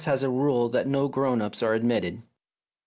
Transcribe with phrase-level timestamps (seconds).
[0.05, 2.23] has a rule that no grown ups are admitted